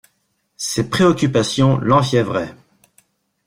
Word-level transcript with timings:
Ses 0.57 0.89
préoccupations 0.89 1.77
l'enfiévraient. 1.79 2.55